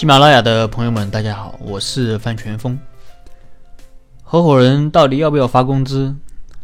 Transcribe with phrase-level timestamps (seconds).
[0.00, 2.80] 喜马拉雅的朋友们，大家好，我是范全峰。
[4.22, 6.16] 合伙人到底要不要发工资？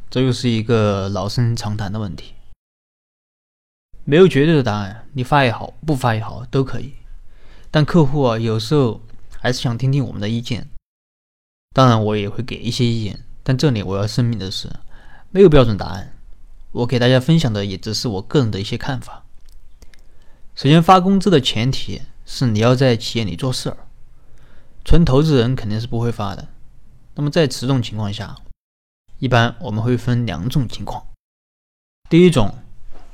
[0.09, 2.33] 这又是一个老生常谈的问题，
[4.04, 6.94] 没有绝对的答案，你发也好，不发也好，都可以。
[7.71, 9.03] 但客户啊，有时候
[9.38, 10.66] 还是想听听我们的意见。
[11.74, 14.71] 当然，我也会给一些意见，但这里我要声明的是，
[15.30, 16.16] 没有标准答案。
[16.73, 19.27] 我给大家分享的也只是我个人的一些看法。
[20.55, 23.76] 首先，发工资的前提是你要在企业里做事儿，
[24.84, 26.48] 纯投资人肯定是不会发的。
[27.14, 28.36] 那么在此种情况下，
[29.20, 31.06] 一般我们会分两种情况。
[32.10, 32.52] 第一种，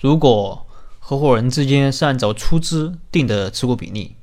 [0.00, 0.66] 如果
[0.98, 4.16] 合伙人之间是按照出资定的持股比例，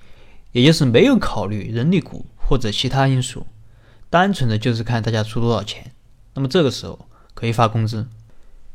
[0.51, 3.45] 也就是没有考虑人力股或者其他因素，
[4.09, 5.93] 单纯的就是看大家出多少钱，
[6.33, 8.07] 那么这个时候可以发工资。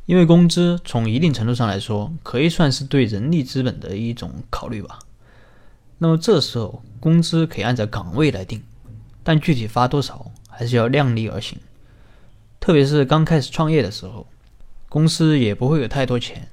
[0.07, 5.01] 因为工资从一定程度上来说，可以算是对人力资本的一种考虑吧。
[6.05, 8.63] 那么这时候工资可以按照岗位来定，
[9.23, 11.59] 但具体发多少还是要量力而行。
[12.61, 14.27] 特别是刚开始创业的时候，
[14.91, 16.51] 公司也不会有太多钱，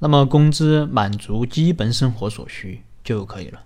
[0.00, 3.62] 那么工资满足基本生活所需就可以了。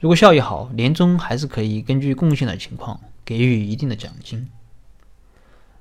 [0.00, 4.50] 如果效益好，年终还是可以根据贡献的情况给予一定的奖金。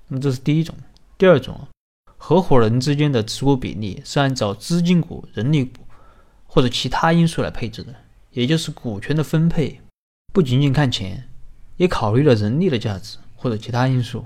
[0.08, 0.74] 那么这是第一种，
[1.18, 1.68] 第二种。
[2.16, 5.82] 合伙人之间的持股比例是按照资金股、人力股
[6.54, 7.96] 或者其他因素来配置的，
[8.32, 9.80] 也就是股权的分配
[10.34, 11.30] 不仅仅看钱，
[11.78, 14.26] 也考虑了人力的价值或者其他因素。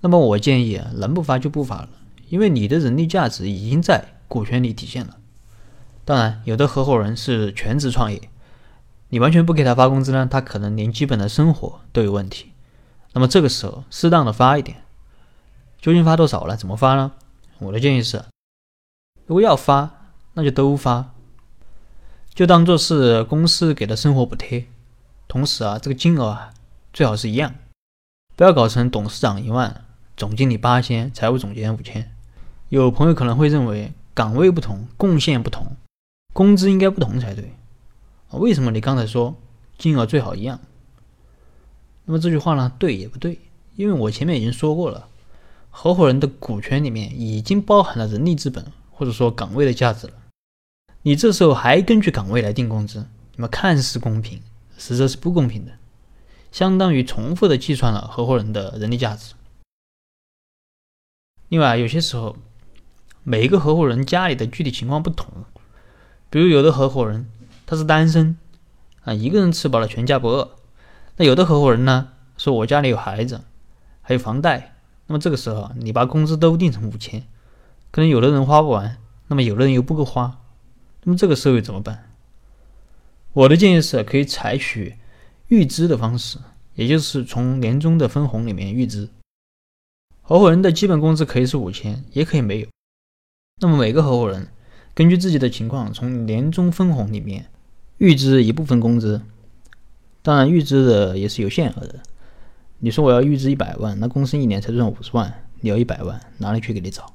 [0.00, 1.88] 那么我建议啊，能不发就不发了，
[2.28, 5.18] 因为你的人力价值已经在股权里体现了。
[6.04, 8.20] 当然，有的合伙人是全职创业，
[9.10, 12.50] 你完全不给他发工资呢，他可能连基本的生活都有问题。
[13.12, 14.82] 那么这个时候适当的发一点，
[15.80, 16.56] 究竟发多少呢？
[16.56, 17.12] 怎么发呢？
[17.60, 18.24] 我的建议是，
[19.26, 21.14] 如果要发，那就都发，
[22.40, 24.64] 就当做是公司给的生活补贴。
[25.28, 26.54] 同时啊，这个金额啊
[26.90, 27.54] 最好是一样，
[28.34, 29.84] 不要搞成董事长一万，
[30.16, 32.10] 总经理八千，财务总监五千。
[32.70, 35.76] 有朋友可能会认为，岗位不同，贡献不同，
[36.32, 37.52] 工资应该不同才对。
[38.30, 39.36] 为什么你刚才说
[39.76, 40.60] 金额最好一样？
[42.06, 43.38] 那么这句话呢，对也不对，
[43.76, 45.08] 因为我前面已经说过了。
[45.68, 50.14] 合伙人的股权里面已经包含了人力资本或者说岗位的价值了，
[51.02, 53.06] 你这时候还根据岗位来定工资，
[53.36, 54.42] 那么看似公平，
[54.76, 55.72] 实则是不公平的，
[56.52, 59.34] 相当于重复的计算了合伙人的人力价值。
[61.48, 62.36] 另外，有些时候
[63.22, 65.44] 每一个合伙人家里的具体情况不同，
[66.28, 67.26] 比如有的合伙人
[67.66, 68.36] 他是单身
[69.04, 70.56] 啊，一个人吃饱了全家不饿，
[71.16, 73.40] 那有的合伙人呢说我家里有孩子，
[74.02, 74.76] 还有房贷。
[75.06, 77.26] 那么这个时候，你把工资都定成五千，
[77.90, 80.39] 可能有的人花不完，那么有的人又不够花，
[81.02, 82.10] 那么这个时候又怎么办？
[83.32, 84.96] 我的建议是可以采取
[85.48, 86.38] 预支的方式，
[86.74, 89.08] 也就是从年终的分红里面预支。
[90.22, 92.68] 合伙人的基本工资可以是五千，也可以没有。
[93.60, 94.48] 那么每个合伙人
[94.94, 97.46] 根据自己的情况，从年终分红里面
[97.98, 99.22] 预支一部分工资，
[100.22, 102.00] 当然预支的也是有限额的。
[102.78, 107.12] 你说我要预支一百万，那公司一年才赚五十万，你要一百万，哪里去给你找？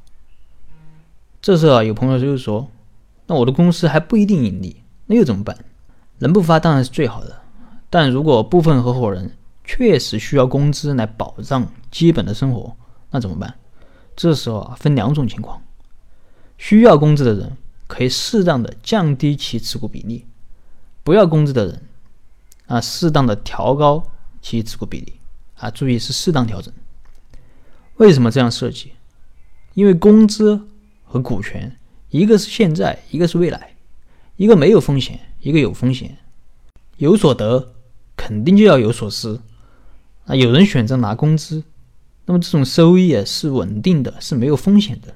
[1.41, 2.69] 这时候啊，有朋友就是说，
[3.27, 5.57] 那我的公司还不一定盈利，那又怎么办？
[6.19, 7.41] 能不发当然是最好的，
[7.89, 12.75] 但如果部分合伙人确实需要工资来保障基本的生活，
[13.11, 13.55] 那怎么办？
[14.15, 15.61] 这时候啊，分两种情况：
[16.57, 20.25] 需要工资的人可以适当的降低其持股比例，
[21.03, 21.81] 不要工资的人
[22.67, 24.03] 啊，适当的调高
[24.41, 25.13] 其持股比例。
[25.55, 26.73] 啊，注意是适当调整。
[27.95, 28.91] 为什么这样设计？
[29.73, 30.67] 因为工资
[31.05, 31.77] 和股权，
[32.09, 33.75] 一个是现在，一个是未来，
[34.37, 36.17] 一个没有风险，一个有风险。
[36.97, 37.73] 有所得，
[38.15, 39.39] 肯定就要有所失。
[40.25, 41.63] 啊，有人选择拿工资，
[42.25, 45.13] 那么这种收益啊是稳定的，是没有风险的；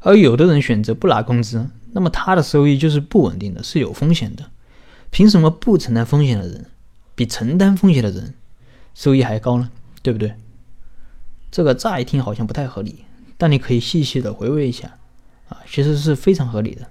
[0.00, 4.50] 而有的人选择不拿工资，那么他的收益就是不稳定的，是有风险的。
[5.10, 6.66] 凭什么不承担风险的人，
[7.14, 8.34] 比承担风险的人？
[8.94, 9.70] 收益还高呢，
[10.02, 10.34] 对不对？
[11.50, 13.04] 这个乍一听好像不太合理，
[13.36, 14.98] 但你可以细细的回味一下，
[15.52, 16.88] 啊，其实是非常合理的。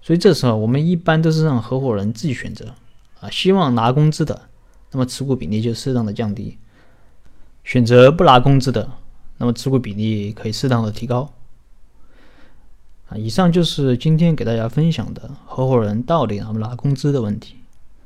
[0.00, 2.74] 所以这时候我们一般都是让合伙人自己选择，
[3.20, 4.48] 啊，希望拿工资的，
[4.92, 6.56] 那么持股比例就适当的降低；
[7.64, 8.88] 选择不拿工资的，
[9.38, 11.32] 那么持股比例可以适当的提高。
[13.08, 17.56] 啊，以上就是今天给大家分享的合伙人到底拿不拿工资的问题，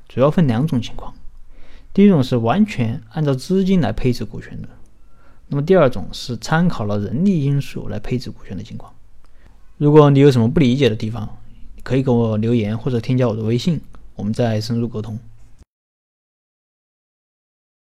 [0.08, 1.12] 主要分两种情况。
[1.92, 4.68] 第一种是完全按照资金来配置股权的，
[5.48, 8.94] 那么第二种是参考了人力因素来配置股权的情况。
[9.80, 11.26] 如果你有什么不理解的地方，
[11.82, 13.80] 可以给我留言或者添加我的微信，
[14.14, 15.18] 我们再深入沟通。